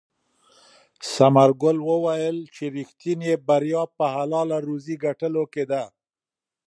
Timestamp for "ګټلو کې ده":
5.05-5.83